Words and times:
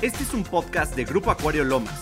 Este 0.00 0.22
es 0.22 0.32
un 0.32 0.44
podcast 0.44 0.94
de 0.94 1.04
Grupo 1.04 1.32
Acuario 1.32 1.64
Lomas, 1.64 1.98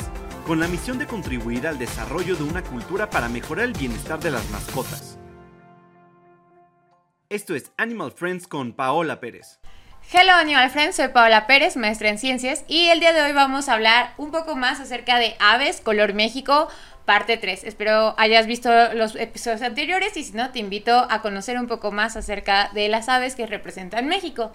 con 0.46 0.60
la 0.60 0.69
misión 0.69 0.98
de 0.98 1.06
contribuir 1.06 1.67
al 1.67 1.79
desarrollo 1.79 2.37
de 2.37 2.43
una 2.43 2.63
cultura 2.63 3.09
para 3.09 3.27
mejorar 3.31 3.65
el 3.65 3.73
bienestar 3.73 4.21
de 4.21 4.30
las 4.30 4.51
mascotas. 4.51 5.19
Esto 7.30 7.54
es 7.54 7.72
Animal 7.79 8.12
Friends 8.12 8.48
con 8.48 8.74
Paola 8.74 9.19
Pérez. 9.19 9.61
Hello 10.12 10.35
Animal 10.35 10.69
Friends, 10.69 10.96
soy 10.96 11.09
Paola 11.09 11.46
Pérez, 11.46 11.79
maestra 11.79 12.11
en 12.11 12.19
ciencias, 12.19 12.67
y 12.69 12.88
el 12.88 13.01
día 13.01 13.14
de 13.14 13.22
hoy 13.22 13.32
vamos 13.32 13.70
a 13.70 13.72
hablar 13.72 14.12
un 14.18 14.30
poco 14.30 14.56
más 14.56 14.78
acerca 14.78 15.18
de 15.18 15.34
aves, 15.40 15.80
color 15.80 16.12
México, 16.12 16.68
parte 17.07 17.36
3. 17.38 17.64
Espero 17.64 18.14
hayas 18.18 18.46
visto 18.46 18.70
los 18.93 19.14
episodios 19.14 19.62
anteriores 19.62 20.16
y 20.16 20.25
si 20.25 20.32
no, 20.32 20.50
te 20.50 20.59
invito 20.59 21.06
a 21.09 21.23
conocer 21.23 21.56
un 21.59 21.68
poco 21.68 21.93
más 21.93 22.16
acerca 22.16 22.70
de 22.75 22.88
las 22.88 23.09
aves 23.09 23.36
que 23.36 23.46
representan 23.46 24.09
México. 24.09 24.52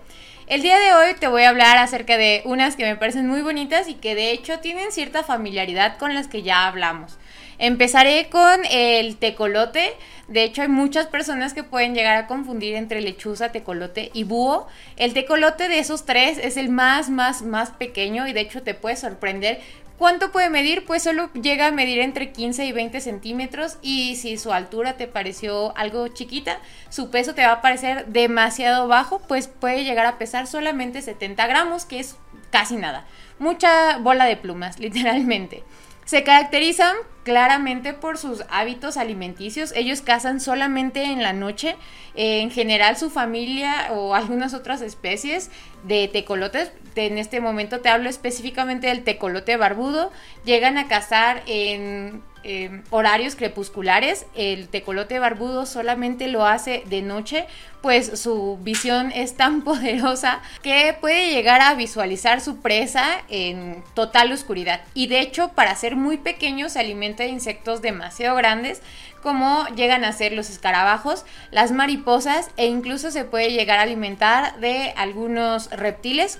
El 0.47 0.61
día 0.61 0.77
de 0.77 0.93
hoy 0.93 1.15
te 1.17 1.27
voy 1.27 1.43
a 1.43 1.49
hablar 1.49 1.77
acerca 1.77 2.17
de 2.17 2.41
unas 2.45 2.75
que 2.75 2.83
me 2.83 2.97
parecen 2.97 3.27
muy 3.27 3.41
bonitas 3.41 3.87
y 3.87 3.95
que 3.95 4.15
de 4.15 4.31
hecho 4.31 4.59
tienen 4.59 4.91
cierta 4.91 5.23
familiaridad 5.23 5.97
con 5.97 6.13
las 6.13 6.27
que 6.27 6.43
ya 6.43 6.67
hablamos. 6.67 7.17
Empezaré 7.57 8.27
con 8.29 8.65
el 8.69 9.17
tecolote. 9.17 9.93
De 10.27 10.43
hecho, 10.43 10.63
hay 10.63 10.67
muchas 10.67 11.05
personas 11.05 11.53
que 11.53 11.63
pueden 11.63 11.93
llegar 11.93 12.17
a 12.17 12.25
confundir 12.25 12.75
entre 12.75 13.01
lechuza, 13.01 13.51
tecolote 13.51 14.09
y 14.13 14.23
búho. 14.23 14.67
El 14.97 15.13
tecolote 15.13 15.69
de 15.69 15.77
esos 15.77 16.05
tres 16.05 16.39
es 16.41 16.57
el 16.57 16.69
más, 16.69 17.09
más, 17.09 17.43
más 17.43 17.69
pequeño 17.69 18.27
y 18.27 18.33
de 18.33 18.41
hecho 18.41 18.63
te 18.63 18.73
puede 18.73 18.95
sorprender 18.95 19.61
¿Cuánto 20.01 20.31
puede 20.31 20.49
medir? 20.49 20.83
Pues 20.87 21.03
solo 21.03 21.31
llega 21.33 21.67
a 21.67 21.71
medir 21.71 21.99
entre 21.99 22.31
15 22.31 22.65
y 22.65 22.71
20 22.71 23.01
centímetros 23.01 23.77
y 23.83 24.15
si 24.15 24.39
su 24.39 24.51
altura 24.51 24.97
te 24.97 25.05
pareció 25.05 25.77
algo 25.77 26.07
chiquita, 26.07 26.57
su 26.89 27.11
peso 27.11 27.35
te 27.35 27.45
va 27.45 27.51
a 27.51 27.61
parecer 27.61 28.07
demasiado 28.07 28.87
bajo, 28.87 29.19
pues 29.27 29.47
puede 29.47 29.83
llegar 29.83 30.07
a 30.07 30.17
pesar 30.17 30.47
solamente 30.47 31.03
70 31.03 31.45
gramos, 31.45 31.85
que 31.85 31.99
es 31.99 32.15
casi 32.49 32.77
nada. 32.77 33.05
Mucha 33.37 33.99
bola 33.99 34.25
de 34.25 34.37
plumas, 34.37 34.79
literalmente. 34.79 35.63
Se 36.05 36.23
caracterizan 36.23 36.95
claramente 37.23 37.93
por 37.93 38.17
sus 38.17 38.43
hábitos 38.49 38.97
alimenticios. 38.97 39.71
Ellos 39.75 40.01
cazan 40.01 40.39
solamente 40.39 41.03
en 41.03 41.21
la 41.21 41.33
noche. 41.33 41.75
en 42.15 42.49
general 42.49 42.97
su 42.97 43.11
familia 43.11 43.89
o 43.91 44.15
algunas 44.15 44.55
otras 44.55 44.81
especies 44.81 45.51
de 45.83 46.07
tecolotes, 46.07 46.71
en 46.95 47.17
este 47.17 47.41
momento 47.41 47.81
te 47.81 47.89
hablo 47.89 48.09
específicamente 48.09 48.87
del 48.87 49.03
tecolote 49.03 49.57
barbudo, 49.57 50.11
llegan 50.45 50.77
a 50.77 50.87
cazar 50.87 51.43
en 51.45 52.23
Em, 52.43 52.81
horarios 52.89 53.35
crepusculares. 53.35 54.25
El 54.33 54.67
tecolote 54.67 55.19
barbudo 55.19 55.67
solamente 55.67 56.27
lo 56.27 56.47
hace 56.47 56.83
de 56.87 57.03
noche, 57.03 57.45
pues 57.81 58.19
su 58.19 58.57
visión 58.61 59.11
es 59.15 59.37
tan 59.37 59.61
poderosa 59.61 60.41
que 60.63 60.97
puede 60.99 61.29
llegar 61.29 61.61
a 61.61 61.75
visualizar 61.75 62.41
su 62.41 62.57
presa 62.57 63.21
en 63.29 63.83
total 63.93 64.31
oscuridad. 64.31 64.81
Y 64.95 65.05
de 65.05 65.19
hecho, 65.19 65.49
para 65.49 65.75
ser 65.75 65.95
muy 65.95 66.17
pequeño, 66.17 66.69
se 66.69 66.79
alimenta 66.79 67.23
de 67.23 67.29
insectos 67.29 67.83
demasiado 67.83 68.35
grandes 68.35 68.81
como 69.21 69.67
llegan 69.75 70.03
a 70.03 70.11
ser 70.11 70.33
los 70.33 70.49
escarabajos, 70.49 71.25
las 71.51 71.71
mariposas 71.71 72.49
e 72.57 72.65
incluso 72.65 73.11
se 73.11 73.23
puede 73.23 73.51
llegar 73.51 73.77
a 73.77 73.83
alimentar 73.83 74.59
de 74.59 74.95
algunos 74.97 75.69
reptiles, 75.69 76.39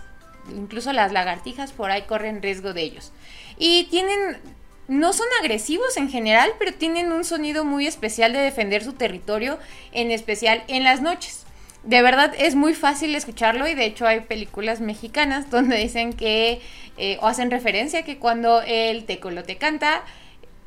incluso 0.56 0.94
las 0.94 1.12
lagartijas 1.12 1.72
por 1.72 1.92
ahí 1.92 2.04
corren 2.04 2.42
riesgo 2.42 2.74
de 2.74 2.84
ellos. 2.84 3.12
Y 3.58 3.86
tienen 3.86 4.40
no 4.88 5.14
son 5.14 5.28
agresivos 5.40 5.96
en 5.96 6.10
general, 6.10 6.52
pero 6.60 6.74
tienen 6.74 7.14
un 7.14 7.24
sonido 7.24 7.64
muy 7.64 7.88
especial 7.88 8.34
de 8.34 8.40
defender 8.40 8.84
su 8.84 8.92
territorio, 8.92 9.58
en 9.94 10.12
especial 10.12 10.64
en 10.68 10.84
las 10.84 11.02
noches. 11.02 11.46
De 11.84 12.02
verdad 12.02 12.34
es 12.38 12.56
muy 12.56 12.74
fácil 12.74 13.16
escucharlo 13.16 13.68
y 13.68 13.74
de 13.74 13.86
hecho 13.86 14.06
hay 14.06 14.20
películas 14.20 14.82
mexicanas 14.82 15.50
donde 15.52 15.78
dicen 15.78 16.12
que 16.12 16.62
eh, 16.98 17.18
o 17.22 17.28
hacen 17.28 17.52
referencia 17.52 18.04
que 18.04 18.18
cuando 18.18 18.62
el 18.64 19.06
tecolote 19.06 19.56
canta, 19.56 20.04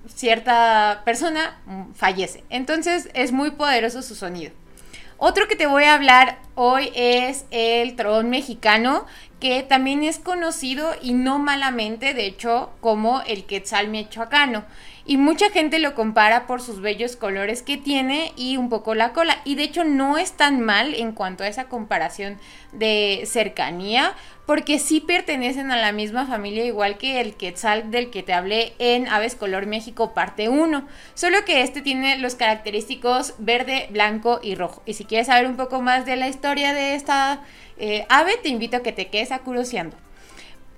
cierta 0.09 1.03
persona 1.05 1.61
mm, 1.67 1.93
fallece. 1.93 2.45
Entonces 2.49 3.11
es 3.13 3.31
muy 3.31 3.51
poderoso 3.51 4.01
su 4.01 4.15
sonido. 4.15 4.53
Otro 5.19 5.49
que 5.49 5.57
te 5.57 5.67
voy 5.67 5.85
a 5.85 5.95
hablar 5.95 6.39
hoy 6.55 6.91
es 6.95 7.47
el 7.51 7.97
tron 7.97 8.31
mexicano, 8.31 9.07
que 9.41 9.63
también 9.63 10.03
es 10.03 10.19
conocido 10.19 10.93
y 11.03 11.13
no 11.13 11.39
malamente, 11.39 12.15
de 12.15 12.27
hecho, 12.27 12.71
como 12.81 13.21
el 13.23 13.45
quetzal 13.45 13.89
michoacano. 13.89 14.65
Y 15.07 15.19
mucha 15.19 15.51
gente 15.51 15.81
lo 15.81 15.95
compara 15.95 16.47
por 16.47 16.63
sus 16.63 16.81
bellos 16.81 17.17
colores 17.17 17.63
que 17.63 17.77
tiene 17.77 18.33
y 18.37 18.57
un 18.57 18.71
poco 18.71 18.95
la 18.95 19.13
cola. 19.13 19.37
Y 19.45 19.55
de 19.55 19.65
hecho 19.65 19.85
no 19.85 20.17
es 20.17 20.33
tan 20.33 20.63
mal 20.63 20.95
en 20.95 21.13
cuanto 21.13 21.45
a 21.45 21.49
esa 21.49 21.65
comparación 21.65 22.39
de 22.73 23.25
cercanía, 23.27 24.15
porque 24.47 24.79
sí 24.79 25.01
pertenecen 25.01 25.71
a 25.71 25.77
la 25.77 25.93
misma 25.93 26.27
familia, 26.27 26.65
igual 26.65 26.97
que 26.97 27.21
el 27.21 27.35
quetzal 27.35 27.91
del 27.91 28.11
que 28.11 28.23
te 28.23 28.33
hablé 28.33 28.75
en 28.79 29.07
Aves 29.09 29.35
Color 29.35 29.67
México 29.67 30.15
parte 30.15 30.49
1. 30.49 30.87
Solo 31.15 31.45
que 31.45 31.61
este 31.61 31.83
tiene 31.83 32.19
los 32.19 32.35
característicos 32.35 33.35
verde, 33.39 33.89
blanco 33.91 34.41
y 34.43 34.55
rojo. 34.55 34.83
Y 34.87 34.95
si 34.95 35.05
quieres 35.05 35.27
saber 35.27 35.47
un 35.47 35.57
poco 35.57 35.83
más 35.83 36.07
de 36.07 36.17
la 36.17 36.29
historia 36.29 36.44
de 36.53 36.95
esta 36.95 37.41
eh, 37.79 38.05
ave, 38.11 38.37
te 38.43 38.51
invito 38.51 38.77
a 38.77 38.83
que 38.83 38.93
te 38.93 39.09
quedes 39.09 39.33
acuroseando. 39.33 39.97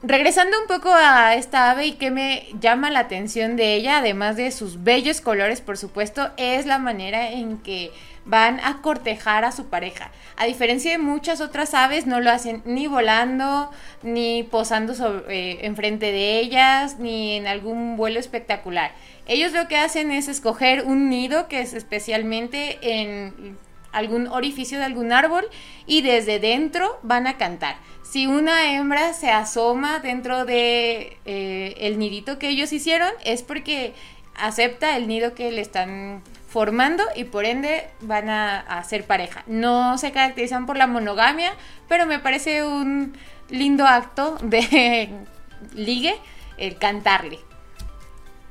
Regresando 0.03 0.61
un 0.61 0.69
poco 0.69 0.93
a 0.93 1.35
esta 1.35 1.71
ave 1.71 1.87
y 1.87 1.93
que 1.93 2.11
me 2.11 2.47
llama 2.61 2.91
la 2.91 3.01
atención 3.01 3.57
de 3.57 3.75
ella, 3.75 3.99
además 3.99 4.37
de 4.37 4.53
sus 4.53 4.85
bellos 4.85 5.21
colores, 5.21 5.61
por 5.61 5.77
supuesto, 5.77 6.31
es 6.37 6.67
la 6.67 6.79
manera 6.79 7.33
en 7.33 7.59
que 7.59 7.91
van 8.25 8.61
a 8.61 8.83
cortejar 8.83 9.45
a 9.45 9.53
su 9.53 9.67
pareja. 9.67 10.11
A 10.37 10.47
diferencia 10.47 10.93
de 10.93 10.99
muchas 10.99 11.41
otras 11.41 11.75
aves, 11.75 12.07
no 12.07 12.21
lo 12.21 12.31
hacen 12.31 12.63
ni 12.65 12.87
volando, 12.87 13.71
ni 14.03 14.45
posando 14.45 14.95
sobre, 14.95 15.25
eh, 15.35 15.59
enfrente 15.63 16.13
de 16.13 16.39
ellas, 16.39 16.99
ni 16.99 17.37
en 17.37 17.47
algún 17.49 17.97
vuelo 17.97 18.21
espectacular. 18.21 18.93
Ellos 19.27 19.53
lo 19.53 19.67
que 19.67 19.79
hacen 19.79 20.13
es 20.13 20.29
escoger 20.29 20.85
un 20.85 21.09
nido 21.09 21.49
que 21.49 21.61
es 21.61 21.73
especialmente 21.73 22.79
en 22.83 23.57
algún 23.93 24.29
orificio 24.29 24.79
de 24.79 24.85
algún 24.85 25.13
árbol 25.13 25.45
y 25.87 26.03
desde 26.03 26.39
dentro 26.39 26.99
van 27.03 27.27
a 27.27 27.37
cantar. 27.37 27.77
Si 28.03 28.27
una 28.27 28.73
hembra 28.73 29.13
se 29.13 29.31
asoma 29.31 29.99
dentro 29.99 30.45
de 30.45 31.19
eh, 31.25 31.75
el 31.79 31.99
nidito 31.99 32.39
que 32.39 32.49
ellos 32.49 32.73
hicieron 32.73 33.11
es 33.25 33.43
porque 33.43 33.95
acepta 34.37 34.97
el 34.97 35.09
nido 35.09 35.35
que 35.35 35.51
le 35.51 35.61
están 35.61 36.23
formando 36.49 37.03
y 37.15 37.25
por 37.25 37.45
ende 37.45 37.89
van 38.01 38.29
a, 38.29 38.61
a 38.61 38.85
ser 38.85 39.05
pareja. 39.05 39.43
No 39.47 39.99
se 39.99 40.13
caracterizan 40.13 40.67
por 40.67 40.77
la 40.77 40.87
monogamia, 40.87 41.53
pero 41.89 42.07
me 42.07 42.19
parece 42.19 42.65
un 42.65 43.17
lindo 43.51 43.87
acto 43.87 44.37
de 44.43 45.11
ligue 45.75 46.15
el 46.59 46.79
cantarle. 46.79 47.39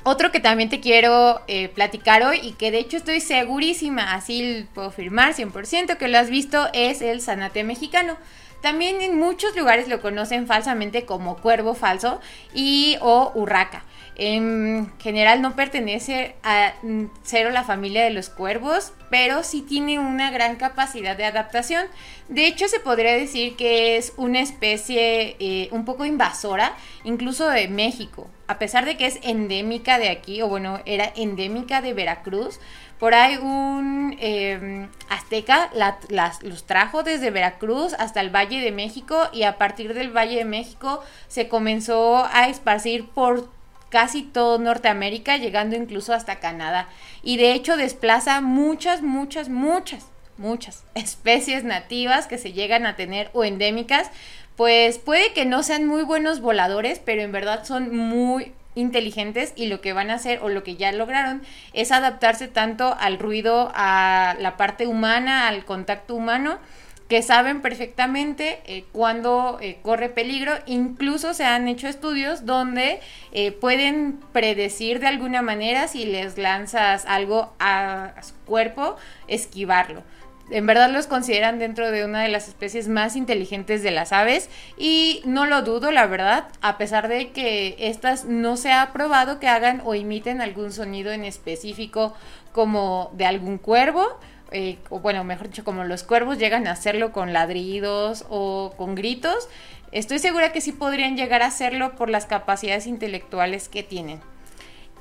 Otro 0.07 0.31
que 0.31 0.39
también 0.39 0.69
te 0.69 0.81
quiero 0.81 1.41
eh, 1.47 1.67
platicar 1.69 2.21
hoy 2.21 2.39
y 2.43 2.51
que 2.51 2.69
de 2.69 2.77
hecho 2.77 2.95
estoy 2.95 3.21
segurísima, 3.21 4.13
así 4.13 4.67
puedo 4.75 4.91
firmar 4.91 5.33
100% 5.33 5.97
que 5.97 6.07
lo 6.07 6.19
has 6.19 6.29
visto, 6.29 6.67
es 6.73 7.01
el 7.01 7.21
zanate 7.21 7.63
mexicano. 7.63 8.15
También 8.61 9.01
en 9.01 9.17
muchos 9.17 9.55
lugares 9.55 9.87
lo 9.87 10.01
conocen 10.01 10.45
falsamente 10.45 11.05
como 11.05 11.37
cuervo 11.37 11.73
falso 11.73 12.21
y 12.53 12.97
o 13.01 13.31
urraca. 13.33 13.83
En 14.17 14.91
general 14.99 15.41
no 15.41 15.55
pertenece 15.55 16.35
a 16.41 16.73
mm, 16.83 17.05
cero 17.23 17.49
la 17.49 17.63
familia 17.63 18.03
de 18.03 18.11
los 18.11 18.29
cuervos, 18.29 18.93
pero 19.09 19.43
sí 19.43 19.61
tiene 19.61 19.99
una 19.99 20.31
gran 20.31 20.55
capacidad 20.55 21.17
de 21.17 21.25
adaptación. 21.25 21.85
De 22.29 22.47
hecho, 22.47 22.67
se 22.67 22.79
podría 22.79 23.13
decir 23.13 23.55
que 23.55 23.97
es 23.97 24.13
una 24.15 24.39
especie 24.39 25.35
eh, 25.39 25.67
un 25.71 25.83
poco 25.85 26.05
invasora, 26.05 26.75
incluso 27.03 27.49
de 27.49 27.67
México. 27.67 28.29
A 28.47 28.57
pesar 28.57 28.85
de 28.85 28.95
que 28.95 29.07
es 29.07 29.19
endémica 29.21 29.99
de 29.99 30.09
aquí, 30.09 30.41
o 30.41 30.47
bueno, 30.47 30.79
era 30.85 31.11
endémica 31.15 31.81
de 31.81 31.93
Veracruz, 31.93 32.59
por 32.99 33.13
ahí 33.13 33.35
un 33.37 34.15
em, 34.21 34.87
azteca 35.09 35.69
los 36.41 36.65
trajo 36.65 37.03
desde 37.03 37.29
Veracruz 37.29 37.93
hasta 37.93 38.21
el 38.21 38.33
Valle 38.33 38.61
de 38.61 38.71
México 38.71 39.27
y 39.33 39.43
a 39.43 39.57
partir 39.57 39.93
del 39.93 40.15
Valle 40.15 40.37
de 40.37 40.45
México 40.45 41.03
se 41.27 41.49
comenzó 41.49 42.25
a 42.25 42.47
esparcir 42.47 43.09
por 43.09 43.49
casi 43.95 44.23
todo 44.23 44.59
Norteamérica, 44.59 45.37
llegando 45.37 45.77
incluso 45.77 46.13
hasta 46.13 46.41
Canadá. 46.41 46.89
Y 47.23 47.37
de 47.37 47.53
hecho 47.53 47.77
desplaza 47.77 48.41
muchas, 48.41 49.01
muchas, 49.01 49.47
muchas, 49.47 50.07
muchas 50.37 50.83
especies 50.95 51.63
nativas 51.63 52.27
que 52.27 52.37
se 52.37 52.51
llegan 52.51 52.85
a 52.85 52.97
tener 52.97 53.29
o 53.31 53.45
endémicas. 53.45 54.11
Pues 54.57 54.97
puede 54.97 55.31
que 55.31 55.45
no 55.45 55.63
sean 55.63 55.85
muy 55.85 56.03
buenos 56.03 56.41
voladores, 56.41 56.99
pero 56.99 57.21
en 57.21 57.31
verdad 57.31 57.63
son 57.63 57.95
muy 57.95 58.51
inteligentes 58.75 59.53
y 59.55 59.67
lo 59.67 59.79
que 59.79 59.93
van 59.93 60.09
a 60.09 60.15
hacer 60.15 60.39
o 60.41 60.49
lo 60.49 60.61
que 60.61 60.75
ya 60.75 60.91
lograron 60.91 61.41
es 61.71 61.93
adaptarse 61.93 62.49
tanto 62.49 62.97
al 62.99 63.17
ruido, 63.17 63.71
a 63.75 64.35
la 64.41 64.57
parte 64.57 64.87
humana, 64.87 65.47
al 65.47 65.63
contacto 65.63 66.15
humano 66.15 66.59
que 67.07 67.21
saben 67.21 67.61
perfectamente 67.61 68.61
eh, 68.65 68.85
cuándo 68.91 69.59
eh, 69.61 69.77
corre 69.81 70.09
peligro. 70.09 70.53
Incluso 70.65 71.33
se 71.33 71.43
han 71.45 71.67
hecho 71.67 71.87
estudios 71.87 72.45
donde 72.45 72.99
eh, 73.31 73.51
pueden 73.51 74.19
predecir 74.33 74.99
de 74.99 75.07
alguna 75.07 75.41
manera 75.41 75.87
si 75.87 76.05
les 76.05 76.37
lanzas 76.37 77.05
algo 77.05 77.53
a, 77.59 78.13
su 78.21 78.33
cuerpo, 78.45 78.95
esquivarlo. 79.27 80.03
en 80.49 80.65
verdad 80.65 80.91
los 80.91 81.07
consideran 81.07 81.59
dentro 81.59 81.91
de 81.91 82.05
una 82.05 82.21
de 82.21 82.29
las 82.29 82.47
especies 82.47 82.87
más 82.87 83.15
inteligentes 83.15 83.83
de 83.83 83.91
las 83.91 84.11
aves 84.11 84.49
y 84.77 85.21
no 85.25 85.45
lo 85.45 85.61
dudo, 85.61 85.91
la 85.91 86.07
verdad, 86.07 86.47
a 86.61 86.77
pesar 86.77 87.07
de 87.07 87.31
que 87.31 87.75
estas 87.79 88.25
no 88.25 88.57
se 88.57 88.71
ha 88.71 88.93
probado 88.93 89.39
que 89.39 89.47
hagan 89.47 89.81
o 89.85 89.93
imiten 89.93 90.41
algún 90.41 90.71
sonido 90.71 91.11
en 91.11 91.23
específico 91.23 92.15
como 92.51 93.11
de 93.13 93.25
algún 93.25 93.57
cuervo. 93.59 94.19
Eh, 94.57 94.77
o 94.89 95.01
bueno, 95.01 95.25
mejor 95.25 95.49
dicho, 95.49 95.65
como 95.65 95.83
los 95.83 96.03
cuervos 96.03 96.37
llegan 96.37 96.65
a 96.65 96.71
hacerlo 96.71 97.11
con 97.11 97.33
ladridos 97.33 98.25
o 98.29 98.73
con 98.77 98.95
gritos, 98.95 99.49
estoy 99.91 100.17
segura 100.17 100.53
que 100.53 100.61
sí 100.61 100.71
podrían 100.71 101.17
llegar 101.17 101.41
a 101.41 101.47
hacerlo 101.47 101.97
por 101.97 102.09
las 102.09 102.25
capacidades 102.25 102.87
intelectuales 102.87 103.67
que 103.67 103.83
tienen. 103.83 104.21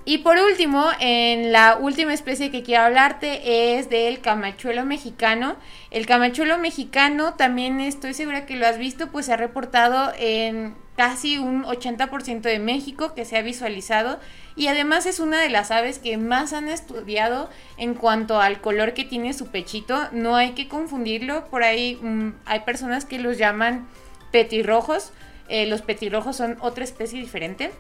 Y 0.05 0.19
por 0.19 0.39
último, 0.39 0.89
en 0.99 1.53
la 1.53 1.77
última 1.77 2.13
especie 2.13 2.51
que 2.51 2.65
quiero 2.65 2.83
hablarte 2.83 3.79
es 3.79 3.89
del 3.89 4.21
camachuelo 4.21 4.85
mexicano. 4.85 5.55
El 5.93 6.05
camachuelo 6.05 6.59
mexicano 6.59 7.35
también 7.35 7.79
estoy 7.79 8.13
segura 8.13 8.47
que 8.47 8.57
lo 8.57 8.67
has 8.67 8.77
visto, 8.77 9.13
pues 9.13 9.27
se 9.27 9.35
ha 9.35 9.37
reportado 9.37 10.13
en 10.19 10.75
casi 10.97 11.39
un 11.39 11.65
80% 11.65 12.43
de 12.43 12.59
México 12.59 13.15
que 13.15 13.25
se 13.25 13.37
ha 13.37 13.43
visualizado 13.43 14.19
y 14.57 14.69
además 14.69 15.07
es 15.07 15.19
una 15.19 15.41
de 15.41 15.49
las 15.51 15.71
aves 15.71 15.99
que 15.99 16.17
más 16.17 16.53
han 16.53 16.69
estudiado 16.69 17.51
en 17.77 17.95
cuanto 17.95 18.41
al 18.41 18.61
color 18.61 18.95
que 18.95 19.05
tiene 19.05 19.33
su 19.33 19.49
pechito. 19.49 20.09
No 20.13 20.37
hay 20.37 20.53
que 20.53 20.69
confundirlo, 20.69 21.47
por 21.47 21.65
ahí 21.65 21.99
mm, 22.01 22.35
hay 22.45 22.61
personas 22.61 23.05
que 23.05 23.19
los 23.19 23.37
llaman 23.37 23.89
petirrojos. 24.31 25.13
Eh, 25.49 25.67
los 25.67 25.83
petirrojos 25.83 26.37
son 26.37 26.57
otra 26.61 26.85
especie 26.85 27.21
diferente. 27.21 27.73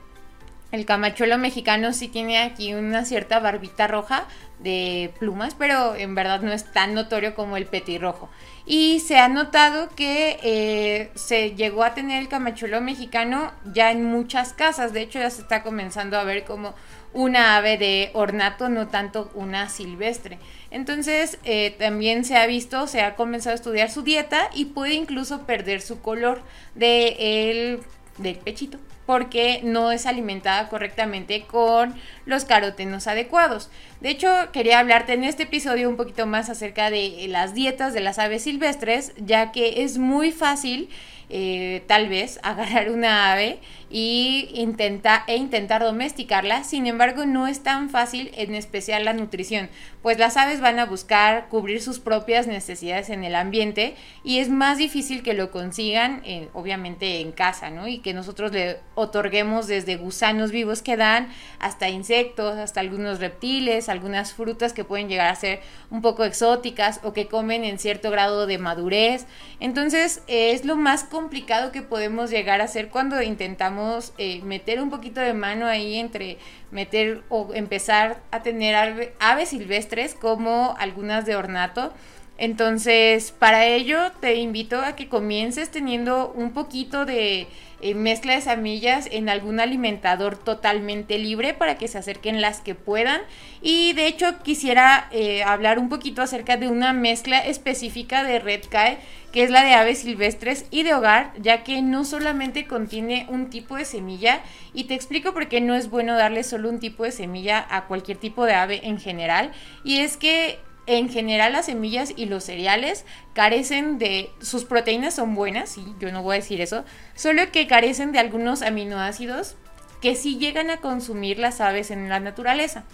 El 0.74 0.86
camachuelo 0.86 1.38
mexicano 1.38 1.92
sí 1.92 2.08
tiene 2.08 2.38
aquí 2.38 2.74
una 2.74 3.04
cierta 3.04 3.38
barbita 3.38 3.86
roja 3.86 4.26
de 4.58 5.12
plumas, 5.20 5.54
pero 5.54 5.94
en 5.94 6.16
verdad 6.16 6.40
no 6.40 6.52
es 6.52 6.64
tan 6.72 6.94
notorio 6.94 7.36
como 7.36 7.56
el 7.56 7.66
petirrojo. 7.66 8.28
Y 8.66 8.98
se 8.98 9.18
ha 9.18 9.28
notado 9.28 9.88
que 9.94 10.36
eh, 10.42 11.12
se 11.14 11.54
llegó 11.54 11.84
a 11.84 11.94
tener 11.94 12.20
el 12.20 12.28
camachuelo 12.28 12.80
mexicano 12.80 13.52
ya 13.72 13.92
en 13.92 14.04
muchas 14.04 14.52
casas. 14.52 14.92
De 14.92 15.02
hecho, 15.02 15.20
ya 15.20 15.30
se 15.30 15.42
está 15.42 15.62
comenzando 15.62 16.18
a 16.18 16.24
ver 16.24 16.42
como 16.42 16.74
una 17.12 17.56
ave 17.56 17.78
de 17.78 18.10
ornato, 18.12 18.68
no 18.68 18.88
tanto 18.88 19.30
una 19.34 19.68
silvestre. 19.68 20.40
Entonces, 20.72 21.38
eh, 21.44 21.76
también 21.78 22.24
se 22.24 22.36
ha 22.36 22.48
visto, 22.48 22.88
se 22.88 23.00
ha 23.00 23.14
comenzado 23.14 23.52
a 23.52 23.54
estudiar 23.54 23.92
su 23.92 24.02
dieta 24.02 24.50
y 24.52 24.64
puede 24.64 24.94
incluso 24.94 25.46
perder 25.46 25.80
su 25.82 26.00
color 26.00 26.42
de 26.74 27.50
el, 27.50 27.80
del 28.18 28.38
pechito 28.38 28.80
porque 29.06 29.60
no 29.62 29.92
es 29.92 30.06
alimentada 30.06 30.68
correctamente 30.68 31.42
con 31.42 31.94
los 32.26 32.44
carotenos 32.44 33.06
adecuados. 33.06 33.70
De 34.00 34.10
hecho, 34.10 34.28
quería 34.52 34.78
hablarte 34.78 35.14
en 35.14 35.24
este 35.24 35.44
episodio 35.44 35.88
un 35.88 35.96
poquito 35.96 36.26
más 36.26 36.50
acerca 36.50 36.90
de 36.90 37.26
las 37.28 37.54
dietas 37.54 37.94
de 37.94 38.00
las 38.00 38.18
aves 38.18 38.42
silvestres, 38.42 39.12
ya 39.16 39.52
que 39.52 39.82
es 39.84 39.98
muy 39.98 40.32
fácil 40.32 40.88
eh, 41.30 41.82
tal 41.86 42.08
vez 42.08 42.38
agarrar 42.42 42.90
una 42.90 43.32
ave 43.32 43.58
y 43.90 44.50
intenta, 44.54 45.24
e 45.26 45.36
intentar 45.36 45.82
domesticarla. 45.82 46.64
Sin 46.64 46.86
embargo, 46.86 47.26
no 47.26 47.46
es 47.46 47.62
tan 47.62 47.90
fácil, 47.90 48.30
en 48.34 48.54
especial 48.54 49.04
la 49.04 49.12
nutrición, 49.12 49.70
pues 50.02 50.18
las 50.18 50.36
aves 50.36 50.60
van 50.60 50.78
a 50.78 50.86
buscar 50.86 51.48
cubrir 51.48 51.80
sus 51.80 51.98
propias 51.98 52.46
necesidades 52.46 53.08
en 53.08 53.24
el 53.24 53.34
ambiente 53.34 53.94
y 54.22 54.38
es 54.38 54.48
más 54.48 54.78
difícil 54.78 55.22
que 55.22 55.34
lo 55.34 55.50
consigan, 55.50 56.22
eh, 56.24 56.48
obviamente, 56.52 57.20
en 57.20 57.32
casa, 57.32 57.70
¿no? 57.70 57.88
Y 57.88 57.98
que 57.98 58.14
nosotros 58.14 58.52
le 58.52 58.78
otorguemos 58.94 59.66
desde 59.66 59.96
gusanos 59.96 60.50
vivos 60.50 60.82
que 60.82 60.96
dan 60.96 61.28
hasta 61.58 61.88
insectos, 61.88 62.56
hasta 62.56 62.80
algunos 62.80 63.20
reptiles, 63.20 63.88
algunas 63.88 64.32
frutas 64.32 64.72
que 64.72 64.84
pueden 64.84 65.08
llegar 65.08 65.28
a 65.28 65.34
ser 65.34 65.60
un 65.90 66.02
poco 66.02 66.24
exóticas 66.24 67.00
o 67.02 67.12
que 67.12 67.26
comen 67.26 67.64
en 67.64 67.78
cierto 67.78 68.10
grado 68.10 68.46
de 68.46 68.58
madurez. 68.58 69.26
Entonces, 69.60 70.22
es 70.26 70.64
lo 70.64 70.76
más 70.76 71.04
complicado 71.04 71.72
que 71.72 71.82
podemos 71.82 72.30
llegar 72.30 72.60
a 72.60 72.64
hacer 72.64 72.88
cuando 72.88 73.22
intentamos 73.22 74.12
eh, 74.18 74.40
meter 74.42 74.80
un 74.80 74.90
poquito 74.90 75.20
de 75.20 75.34
mano 75.34 75.66
ahí 75.66 75.96
entre 75.96 76.38
meter 76.70 77.22
o 77.28 77.50
empezar 77.54 78.20
a 78.30 78.42
tener 78.42 79.14
aves 79.20 79.50
silvestres 79.50 80.14
como 80.14 80.74
algunas 80.78 81.24
de 81.24 81.36
ornato. 81.36 81.92
Entonces, 82.36 83.30
para 83.30 83.66
ello 83.66 84.10
te 84.20 84.34
invito 84.36 84.80
a 84.80 84.96
que 84.96 85.08
comiences 85.08 85.70
teniendo 85.70 86.32
un 86.34 86.52
poquito 86.52 87.04
de 87.04 87.46
eh, 87.84 87.94
mezcla 87.94 88.32
de 88.32 88.40
semillas 88.40 89.10
en 89.12 89.28
algún 89.28 89.60
alimentador 89.60 90.38
totalmente 90.38 91.18
libre 91.18 91.52
para 91.52 91.76
que 91.76 91.86
se 91.86 91.98
acerquen 91.98 92.40
las 92.40 92.62
que 92.62 92.74
puedan. 92.74 93.20
Y 93.60 93.92
de 93.92 94.06
hecho 94.06 94.42
quisiera 94.42 95.08
eh, 95.10 95.42
hablar 95.42 95.78
un 95.78 95.90
poquito 95.90 96.22
acerca 96.22 96.56
de 96.56 96.68
una 96.68 96.94
mezcla 96.94 97.38
específica 97.40 98.24
de 98.24 98.38
Red 98.38 98.62
Kai, 98.70 98.96
que 99.32 99.42
es 99.42 99.50
la 99.50 99.62
de 99.62 99.74
aves 99.74 99.98
silvestres 99.98 100.64
y 100.70 100.82
de 100.82 100.94
hogar, 100.94 101.34
ya 101.38 101.62
que 101.62 101.82
no 101.82 102.06
solamente 102.06 102.66
contiene 102.66 103.26
un 103.28 103.50
tipo 103.50 103.76
de 103.76 103.84
semilla, 103.84 104.40
y 104.72 104.84
te 104.84 104.94
explico 104.94 105.34
por 105.34 105.48
qué 105.48 105.60
no 105.60 105.74
es 105.74 105.90
bueno 105.90 106.16
darle 106.16 106.42
solo 106.42 106.70
un 106.70 106.78
tipo 106.78 107.04
de 107.04 107.12
semilla 107.12 107.66
a 107.68 107.84
cualquier 107.84 108.16
tipo 108.16 108.46
de 108.46 108.54
ave 108.54 108.80
en 108.84 108.98
general, 108.98 109.52
y 109.84 109.98
es 109.98 110.16
que 110.16 110.58
en 110.86 111.08
general 111.08 111.52
las 111.52 111.66
semillas 111.66 112.12
y 112.14 112.26
los 112.26 112.44
cereales 112.44 113.04
carecen 113.32 113.98
de, 113.98 114.30
sus 114.40 114.64
proteínas 114.64 115.14
son 115.14 115.34
buenas, 115.34 115.70
sí, 115.70 115.84
yo 115.98 116.12
no 116.12 116.22
voy 116.22 116.36
a 116.36 116.40
decir 116.40 116.60
eso, 116.60 116.84
solo 117.14 117.50
que 117.52 117.66
carecen 117.66 118.12
de 118.12 118.18
algunos 118.18 118.62
aminoácidos 118.62 119.56
que 120.00 120.14
sí 120.14 120.36
llegan 120.38 120.70
a 120.70 120.78
consumir 120.78 121.38
las 121.38 121.60
aves 121.60 121.90
en 121.90 122.08
la 122.08 122.20
naturaleza. 122.20 122.84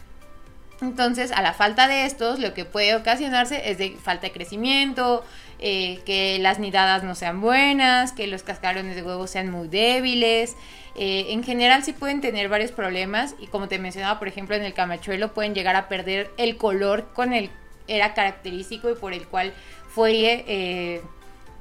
Entonces, 0.80 1.30
a 1.32 1.42
la 1.42 1.52
falta 1.52 1.88
de 1.88 2.06
estos, 2.06 2.38
lo 2.38 2.54
que 2.54 2.64
puede 2.64 2.94
ocasionarse 2.94 3.70
es 3.70 3.76
de 3.76 3.96
falta 4.02 4.28
de 4.28 4.32
crecimiento, 4.32 5.24
eh, 5.58 6.00
que 6.06 6.38
las 6.40 6.58
nidadas 6.58 7.02
no 7.02 7.14
sean 7.14 7.42
buenas, 7.42 8.12
que 8.12 8.26
los 8.26 8.42
cascarones 8.42 8.96
de 8.96 9.02
huevo 9.02 9.26
sean 9.26 9.50
muy 9.50 9.68
débiles. 9.68 10.56
Eh, 10.94 11.26
en 11.30 11.44
general 11.44 11.82
sí 11.82 11.92
pueden 11.92 12.22
tener 12.22 12.48
varios 12.48 12.72
problemas 12.72 13.34
y 13.38 13.46
como 13.48 13.68
te 13.68 13.78
mencionaba, 13.78 14.18
por 14.18 14.28
ejemplo, 14.28 14.56
en 14.56 14.62
el 14.62 14.72
camachuelo 14.72 15.34
pueden 15.34 15.54
llegar 15.54 15.76
a 15.76 15.88
perder 15.88 16.30
el 16.38 16.56
color 16.56 17.12
con 17.12 17.34
el 17.34 17.50
era 17.96 18.14
característico 18.14 18.90
y 18.90 18.94
por 18.94 19.12
el 19.12 19.26
cual 19.26 19.52
fue 19.88 20.44
eh, 20.46 21.02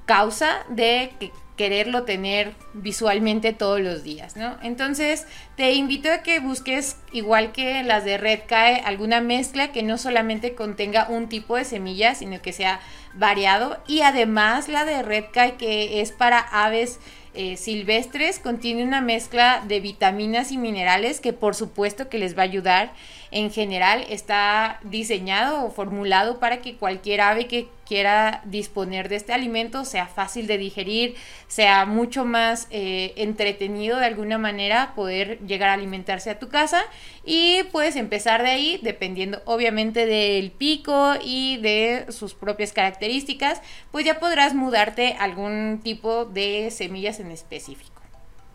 causa 0.06 0.66
de 0.70 1.12
quererlo 1.60 2.04
tener 2.04 2.54
visualmente 2.74 3.52
todos 3.52 3.82
los 3.82 4.02
días, 4.02 4.38
¿no? 4.38 4.56
Entonces 4.64 5.28
te 5.58 5.74
invito 5.74 6.10
a 6.10 6.20
que 6.20 6.40
busques, 6.40 6.96
igual 7.12 7.52
que 7.52 7.84
las 7.84 8.06
de 8.06 8.18
Red 8.18 8.44
Cae, 8.48 8.82
alguna 8.86 9.20
mezcla 9.20 9.74
que 9.74 9.84
no 9.84 9.98
solamente 9.98 10.56
contenga 10.56 11.08
un 11.10 11.28
tipo 11.28 11.58
de 11.58 11.66
semilla, 11.66 12.16
sino 12.16 12.42
que 12.42 12.54
sea 12.54 12.80
variado. 13.14 13.78
Y 13.88 14.04
además 14.04 14.70
la 14.70 14.86
de 14.86 15.04
Red 15.04 15.26
Cae, 15.34 15.58
que 15.58 16.00
es 16.00 16.14
para 16.14 16.40
aves 16.40 17.02
eh, 17.34 17.58
silvestres, 17.58 18.40
contiene 18.40 18.84
una 18.84 19.02
mezcla 19.02 19.62
de 19.68 19.82
vitaminas 19.82 20.54
y 20.54 20.58
minerales 20.58 21.20
que 21.20 21.34
por 21.34 21.56
supuesto 21.56 22.08
que 22.08 22.20
les 22.20 22.38
va 22.38 22.44
a 22.44 22.46
ayudar 22.46 22.94
en 23.32 23.52
general 23.52 24.06
está 24.10 24.80
diseñado 24.84 25.66
o 25.66 25.72
formulado 25.72 26.40
para 26.40 26.62
que 26.62 26.76
cualquier 26.76 27.22
ave 27.22 27.48
que 27.48 27.68
quiera 27.86 28.42
disponer 28.46 29.10
de 29.10 29.16
este 29.16 29.34
alimento 29.34 29.84
sea 29.84 30.08
fácil 30.08 30.46
de 30.48 30.58
digerir, 30.58 31.16
sea 31.48 31.86
mucho 31.86 32.24
más 32.24 32.68
eh, 32.70 33.14
entretenido 33.16 33.98
de 33.98 34.06
alguna 34.06 34.38
manera 34.38 34.94
poder 34.96 35.40
llegar 35.40 35.70
a 35.70 35.74
alimentarse 35.74 36.30
a 36.30 36.40
tu 36.40 36.50
casa 36.50 36.84
y 37.26 37.64
puedes 37.72 37.96
empezar 37.96 38.44
de 38.44 38.50
ahí 38.50 38.80
dependiendo 38.84 39.42
obviamente 39.46 40.06
del 40.06 40.52
pico 40.52 41.14
y 41.24 41.58
de 41.58 42.06
sus 42.10 42.34
propias 42.34 42.74
características, 42.74 43.62
pues 43.92 44.06
ya 44.06 44.20
podrás 44.20 44.54
mudarte 44.54 45.16
algún 45.20 45.82
tipo 45.84 46.26
de 46.26 46.70
semillas 46.72 47.20
en 47.20 47.32
específico. 47.32 47.99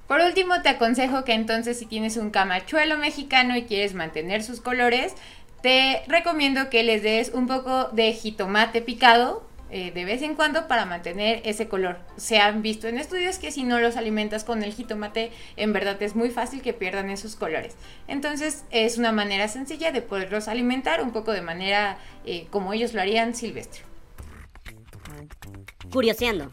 Por 0.06 0.20
último, 0.20 0.60
te 0.62 0.68
aconsejo 0.68 1.24
que 1.24 1.32
entonces 1.32 1.78
si 1.78 1.86
tienes 1.86 2.16
un 2.16 2.30
camachuelo 2.30 2.98
mexicano 2.98 3.56
y 3.56 3.64
quieres 3.64 3.94
mantener 3.94 4.42
sus 4.42 4.60
colores, 4.60 5.14
te 5.62 6.02
recomiendo 6.08 6.68
que 6.68 6.82
les 6.82 7.02
des 7.02 7.30
un 7.30 7.46
poco 7.46 7.84
de 7.92 8.12
jitomate 8.12 8.82
picado 8.82 9.42
eh, 9.70 9.90
de 9.92 10.04
vez 10.04 10.20
en 10.22 10.34
cuando 10.34 10.68
para 10.68 10.84
mantener 10.84 11.40
ese 11.44 11.68
color. 11.68 11.98
Se 12.16 12.38
han 12.38 12.60
visto 12.60 12.86
en 12.86 12.98
estudios 12.98 13.38
que 13.38 13.50
si 13.50 13.64
no 13.64 13.80
los 13.80 13.96
alimentas 13.96 14.44
con 14.44 14.62
el 14.62 14.74
jitomate, 14.74 15.32
en 15.56 15.72
verdad 15.72 16.00
es 16.02 16.14
muy 16.14 16.30
fácil 16.30 16.60
que 16.60 16.74
pierdan 16.74 17.08
esos 17.10 17.34
colores. 17.34 17.74
Entonces 18.06 18.64
es 18.70 18.98
una 18.98 19.10
manera 19.10 19.48
sencilla 19.48 19.90
de 19.90 20.02
poderlos 20.02 20.48
alimentar 20.48 21.02
un 21.02 21.12
poco 21.12 21.32
de 21.32 21.40
manera 21.40 21.98
eh, 22.26 22.46
como 22.50 22.72
ellos 22.72 22.92
lo 22.92 23.00
harían 23.00 23.34
silvestre. 23.34 23.80
Curioseando. 25.90 26.52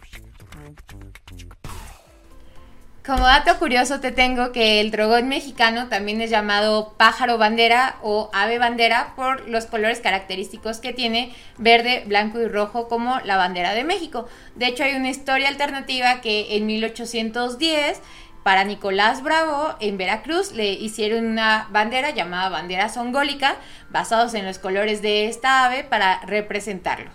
Como 3.04 3.24
dato 3.24 3.58
curioso 3.58 4.00
te 4.00 4.12
tengo 4.12 4.52
que 4.52 4.80
el 4.80 4.92
dragón 4.92 5.28
mexicano 5.28 5.88
también 5.88 6.22
es 6.22 6.30
llamado 6.30 6.94
pájaro 6.98 7.40
bandera 7.40 7.96
o 8.04 8.30
ave 8.32 8.60
bandera 8.60 9.14
por 9.16 9.50
los 9.50 9.66
colores 9.66 10.02
característicos 10.02 10.78
que 10.78 10.94
tiene, 10.94 11.34
verde, 11.58 12.04
blanco 12.06 12.40
y 12.40 12.48
rojo 12.48 12.88
como 12.88 13.20
la 13.22 13.38
bandera 13.38 13.74
de 13.74 13.84
México. 13.84 14.28
De 14.54 14.68
hecho 14.68 14.84
hay 14.84 14.94
una 14.94 15.10
historia 15.10 15.50
alternativa 15.50 16.22
que 16.22 16.56
en 16.56 16.68
1810 16.68 18.00
para 18.44 18.66
Nicolás 18.66 19.24
Bravo 19.24 19.74
en 19.80 19.98
Veracruz 19.98 20.52
le 20.52 20.74
hicieron 20.74 21.26
una 21.26 21.70
bandera 21.72 22.12
llamada 22.12 22.50
bandera 22.50 22.88
songólica 22.88 23.56
basados 23.90 24.36
en 24.36 24.46
los 24.46 24.60
colores 24.60 25.02
de 25.02 25.26
esta 25.26 25.66
ave 25.66 25.84
para 25.84 26.22
representarlo. 26.28 27.10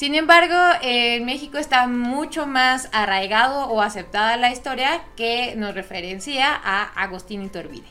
Sin 0.00 0.14
embargo, 0.14 0.56
en 0.80 1.26
México 1.26 1.58
está 1.58 1.86
mucho 1.86 2.46
más 2.46 2.88
arraigado 2.90 3.66
o 3.66 3.82
aceptada 3.82 4.38
la 4.38 4.50
historia 4.50 5.04
que 5.14 5.52
nos 5.56 5.74
referencia 5.74 6.54
a 6.54 6.84
Agustín 6.84 7.42
Iturbide. 7.42 7.84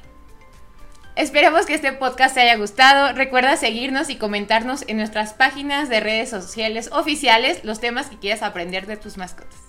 Esperemos 1.16 1.68
que 1.68 1.76
este 1.76 1.94
podcast 1.94 2.34
te 2.34 2.42
haya 2.42 2.56
gustado. 2.56 3.14
Recuerda 3.14 3.58
seguirnos 3.58 4.10
y 4.10 4.16
comentarnos 4.16 4.86
en 4.88 4.98
nuestras 4.98 5.36
páginas 5.36 5.88
de 5.88 6.00
redes 6.00 6.32
sociales 6.32 6.90
oficiales 6.92 7.64
los 7.64 7.80
temas 7.80 8.08
que 8.08 8.18
quieras 8.18 8.42
aprender 8.42 8.88
de 8.88 8.98
tus 8.98 9.18
mascotas. 9.18 9.69